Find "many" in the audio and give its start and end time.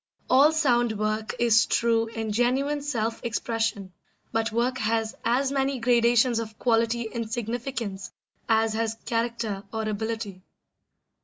5.51-5.77